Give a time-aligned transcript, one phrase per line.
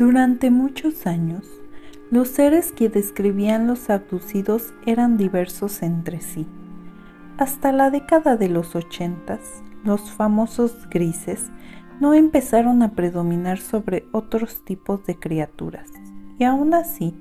[0.00, 1.44] Durante muchos años,
[2.10, 6.46] los seres que describían los abducidos eran diversos entre sí.
[7.36, 11.50] Hasta la década de los ochentas, los famosos grises
[12.00, 15.90] no empezaron a predominar sobre otros tipos de criaturas,
[16.38, 17.14] y aún así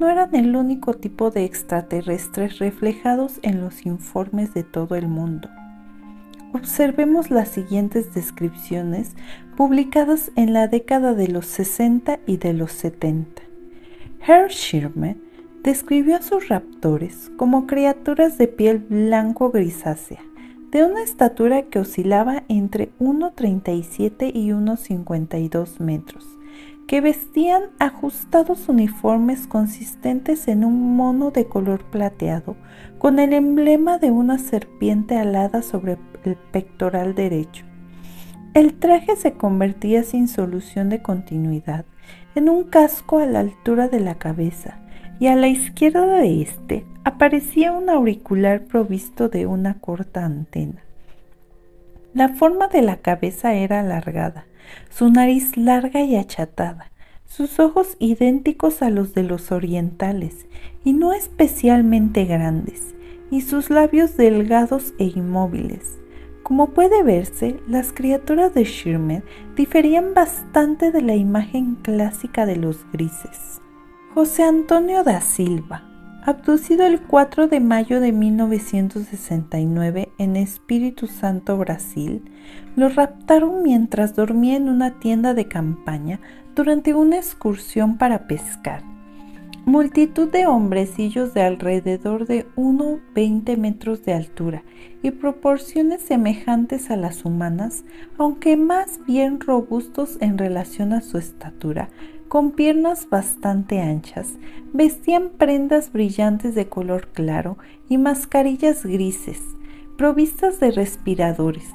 [0.00, 5.48] no eran el único tipo de extraterrestres reflejados en los informes de todo el mundo.
[6.54, 9.16] Observemos las siguientes descripciones
[9.56, 13.42] publicadas en la década de los 60 y de los 70.
[14.24, 15.16] Herr Schirmer
[15.64, 20.20] describió a sus raptores como criaturas de piel blanco grisácea,
[20.70, 26.24] de una estatura que oscilaba entre 1,37 y 1,52 metros,
[26.86, 32.54] que vestían ajustados uniformes consistentes en un mono de color plateado,
[32.98, 37.64] con el emblema de una serpiente alada sobre el pectoral derecho.
[38.54, 41.84] El traje se convertía sin solución de continuidad
[42.34, 44.78] en un casco a la altura de la cabeza
[45.20, 50.82] y a la izquierda de este aparecía un auricular provisto de una corta antena.
[52.12, 54.46] La forma de la cabeza era alargada,
[54.88, 56.90] su nariz larga y achatada,
[57.26, 60.46] sus ojos idénticos a los de los orientales
[60.84, 62.94] y no especialmente grandes,
[63.30, 65.98] y sus labios delgados e inmóviles.
[66.44, 69.24] Como puede verse, las criaturas de Schirmer
[69.56, 73.62] diferían bastante de la imagen clásica de los grises.
[74.12, 75.84] José Antonio da Silva,
[76.22, 82.30] abducido el 4 de mayo de 1969 en Espíritu Santo, Brasil,
[82.76, 86.20] lo raptaron mientras dormía en una tienda de campaña
[86.54, 88.93] durante una excursión para pescar.
[89.66, 94.62] Multitud de hombrecillos de alrededor de 1,20 metros de altura
[95.02, 97.82] y proporciones semejantes a las humanas,
[98.18, 101.88] aunque más bien robustos en relación a su estatura,
[102.28, 104.34] con piernas bastante anchas,
[104.74, 107.56] vestían prendas brillantes de color claro
[107.88, 109.40] y mascarillas grises,
[109.96, 111.70] provistas de respiradores.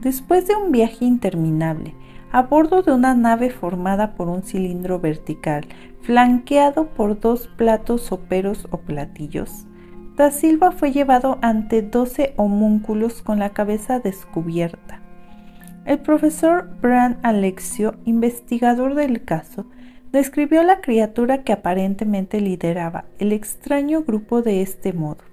[0.00, 1.96] Después de un viaje interminable,
[2.32, 5.66] a bordo de una nave formada por un cilindro vertical,
[6.00, 9.66] flanqueado por dos platos soperos o platillos.
[10.16, 15.00] Da Silva fue llevado ante doce homúnculos con la cabeza descubierta.
[15.84, 19.66] El profesor Bran Alexio, investigador del caso,
[20.10, 25.24] describió la criatura que aparentemente lideraba el extraño grupo de este modo.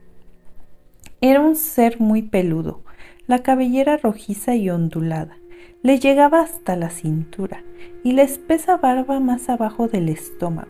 [1.21, 2.83] Era un ser muy peludo,
[3.27, 5.37] la cabellera rojiza y ondulada,
[5.81, 7.63] le llegaba hasta la cintura
[8.03, 10.67] y la espesa barba más abajo del estómago.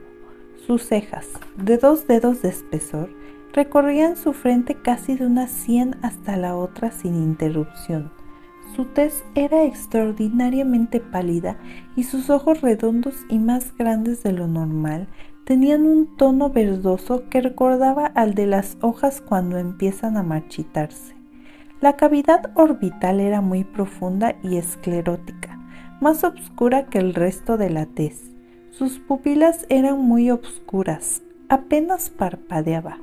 [0.68, 1.28] Sus cejas,
[1.58, 3.09] de dos dedos de espesor,
[3.53, 8.12] recorrían su frente casi de una sien hasta la otra sin interrupción.
[8.75, 11.58] Su tez era extraordinariamente pálida
[11.96, 15.08] y sus ojos redondos y más grandes de lo normal
[15.44, 21.19] tenían un tono verdoso que recordaba al de las hojas cuando empiezan a marchitarse.
[21.82, 25.58] La cavidad orbital era muy profunda y esclerótica,
[26.02, 28.32] más oscura que el resto de la tez.
[28.72, 32.98] Sus pupilas eran muy oscuras, apenas parpadeaba.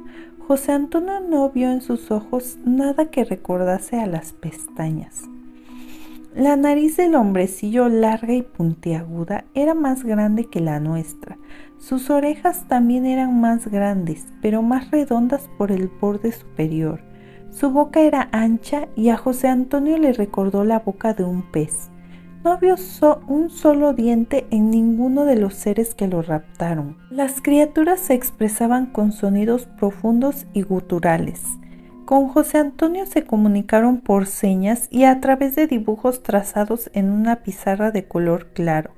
[0.47, 5.23] José Antonio no vio en sus ojos nada que recordase a las pestañas.
[6.35, 11.39] La nariz del hombrecillo larga y puntiaguda era más grande que la nuestra.
[11.79, 17.01] Sus orejas también eran más grandes, pero más redondas por el borde superior.
[17.59, 21.89] Su boca era ancha y a José Antonio le recordó la boca de un pez.
[22.45, 22.75] No vio
[23.29, 26.99] un solo diente en ninguno de los seres que lo raptaron.
[27.09, 31.45] Las criaturas se expresaban con sonidos profundos y guturales.
[32.05, 37.37] Con José Antonio se comunicaron por señas y a través de dibujos trazados en una
[37.37, 38.91] pizarra de color claro.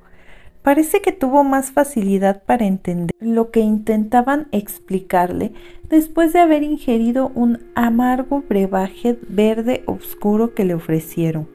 [0.69, 5.55] Parece que tuvo más facilidad para entender lo que intentaban explicarle
[5.89, 11.49] después de haber ingerido un amargo brebaje verde oscuro que le ofrecieron.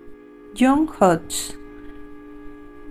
[0.60, 1.60] John Hodge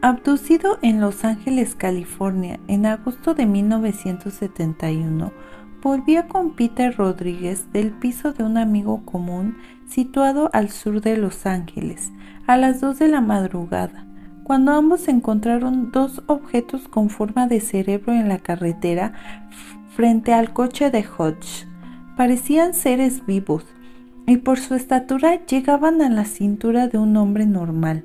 [0.00, 5.32] Abducido en Los Ángeles, California, en agosto de 1971,
[5.82, 9.56] volvió con Peter Rodríguez del piso de un amigo común
[9.88, 12.12] situado al sur de Los Ángeles
[12.46, 14.06] a las 2 de la madrugada
[14.44, 19.12] cuando ambos encontraron dos objetos con forma de cerebro en la carretera
[19.94, 21.66] frente al coche de Hodge.
[22.16, 23.64] Parecían seres vivos
[24.26, 28.04] y por su estatura llegaban a la cintura de un hombre normal.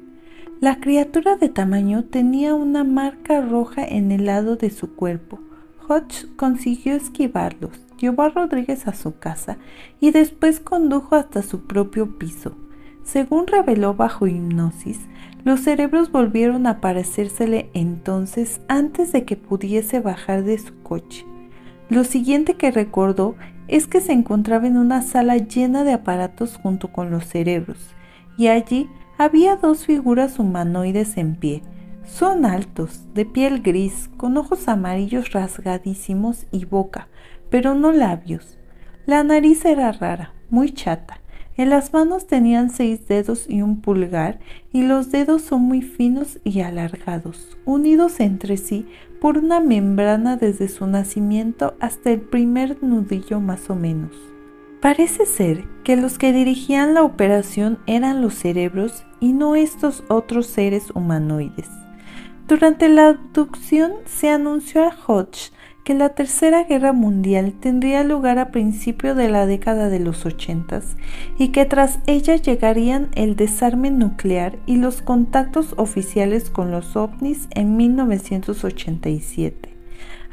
[0.59, 5.39] La criatura de tamaño tenía una marca roja en el lado de su cuerpo.
[5.87, 9.57] Hodge consiguió esquivarlos, llevó a Rodríguez a su casa
[9.99, 12.55] y después condujo hasta su propio piso.
[13.07, 14.99] Según reveló bajo hipnosis,
[15.45, 21.25] los cerebros volvieron a parecérsele entonces antes de que pudiese bajar de su coche.
[21.87, 23.35] Lo siguiente que recordó
[23.69, 27.95] es que se encontraba en una sala llena de aparatos junto con los cerebros,
[28.37, 31.63] y allí había dos figuras humanoides en pie.
[32.03, 37.07] Son altos, de piel gris, con ojos amarillos rasgadísimos y boca,
[37.49, 38.57] pero no labios.
[39.05, 41.21] La nariz era rara, muy chata,
[41.57, 44.39] en las manos tenían seis dedos y un pulgar,
[44.71, 48.85] y los dedos son muy finos y alargados, unidos entre sí
[49.19, 54.11] por una membrana desde su nacimiento hasta el primer nudillo más o menos.
[54.81, 60.45] Parece ser que los que dirigían la operación eran los cerebros y no estos otros
[60.45, 61.69] seres humanoides.
[62.47, 65.51] Durante la abducción se anunció a Hodge
[65.87, 70.97] que la Tercera Guerra Mundial tendría lugar a principio de la década de los ochentas
[71.37, 77.47] y que tras ella llegarían el desarme nuclear y los contactos oficiales con los ovnis
[77.51, 79.77] en 1987.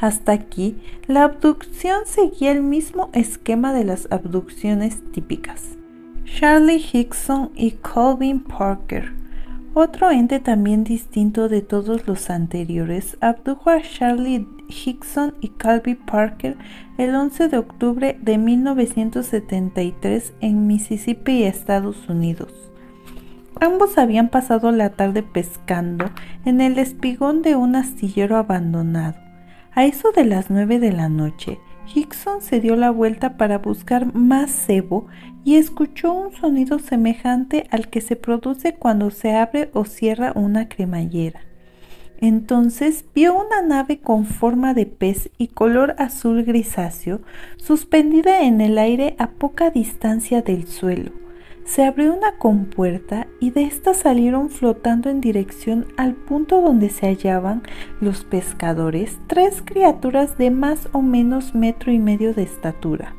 [0.01, 5.77] Hasta aquí, la abducción seguía el mismo esquema de las abducciones típicas.
[6.25, 9.13] Charlie Hickson y Colvin Parker
[9.75, 16.57] otro ente también distinto de todos los anteriores abdujo a Charlie Hickson y Calvi Parker
[16.97, 22.53] el 11 de octubre de 1973 en Mississippi, Estados Unidos.
[23.61, 26.11] Ambos habían pasado la tarde pescando
[26.45, 29.17] en el espigón de un astillero abandonado.
[29.73, 31.59] A eso de las nueve de la noche,
[31.93, 35.07] Hickson se dio la vuelta para buscar más cebo
[35.45, 40.69] y escuchó un sonido semejante al que se produce cuando se abre o cierra una
[40.69, 41.41] cremallera.
[42.19, 47.21] Entonces vio una nave con forma de pez y color azul grisáceo
[47.57, 51.24] suspendida en el aire a poca distancia del suelo
[51.65, 57.07] se abrió una compuerta y de ésta salieron flotando en dirección al punto donde se
[57.07, 57.63] hallaban
[58.01, 63.15] los pescadores tres criaturas de más o menos metro y medio de estatura.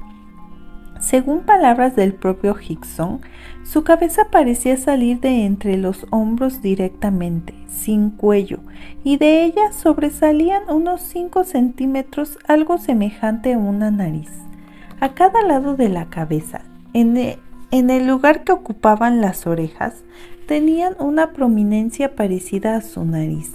[0.99, 3.19] Según palabras del propio Hickson,
[3.63, 8.59] su cabeza parecía salir de entre los hombros directamente, sin cuello,
[9.03, 14.31] y de ella sobresalían unos 5 centímetros algo semejante a una nariz.
[14.99, 16.61] A cada lado de la cabeza,
[16.93, 17.17] en
[17.77, 20.05] en el lugar que ocupaban las orejas,
[20.47, 23.51] tenían una prominencia parecida a su nariz.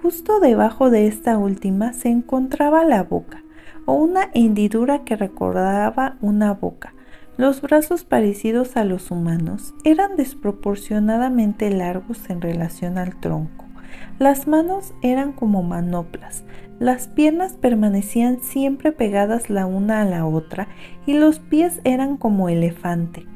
[0.00, 3.42] Justo debajo de esta última se encontraba la boca,
[3.84, 6.94] o una hendidura que recordaba una boca.
[7.36, 13.66] Los brazos parecidos a los humanos eran desproporcionadamente largos en relación al tronco.
[14.18, 16.44] Las manos eran como manoplas,
[16.78, 20.66] las piernas permanecían siempre pegadas la una a la otra
[21.04, 23.26] y los pies eran como elefante.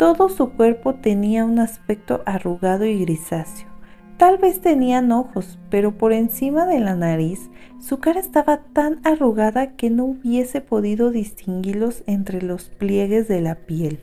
[0.00, 3.68] Todo su cuerpo tenía un aspecto arrugado y grisáceo.
[4.16, 7.50] Tal vez tenían ojos, pero por encima de la nariz
[7.80, 13.56] su cara estaba tan arrugada que no hubiese podido distinguirlos entre los pliegues de la
[13.56, 14.00] piel.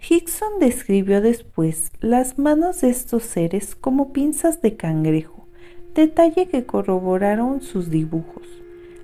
[0.00, 5.46] Hickson describió después las manos de estos seres como pinzas de cangrejo,
[5.94, 8.48] detalle que corroboraron sus dibujos.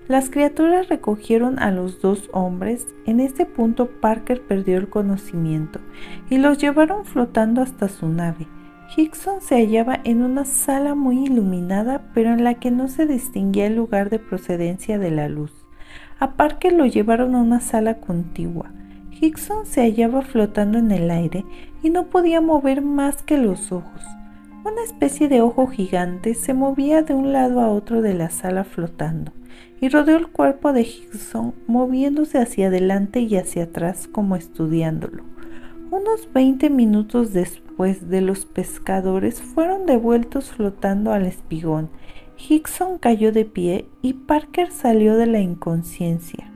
[0.07, 2.87] Las criaturas recogieron a los dos hombres.
[3.07, 5.81] En este punto Parker perdió el conocimiento
[6.29, 8.47] y los llevaron flotando hasta su nave.
[8.95, 13.67] Hickson se hallaba en una sala muy iluminada, pero en la que no se distinguía
[13.67, 15.53] el lugar de procedencia de la luz.
[16.19, 18.73] A Parker lo llevaron a una sala contigua.
[19.11, 21.47] Hickson se hallaba flotando en el aire
[21.83, 24.03] y no podía mover más que los ojos.
[24.67, 28.65] Una especie de ojo gigante se movía de un lado a otro de la sala
[28.65, 29.33] flotando
[29.85, 35.25] y rodeó el cuerpo de Hickson moviéndose hacia adelante y hacia atrás como estudiándolo.
[35.91, 41.91] Unos 20 minutos después de los pescadores fueron devueltos flotando al espigón.
[42.39, 46.51] Hickson cayó de pie y Parker salió de la inconsciencia.